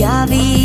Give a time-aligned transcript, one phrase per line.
[0.00, 0.59] que había.